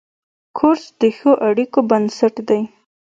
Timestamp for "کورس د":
0.57-1.03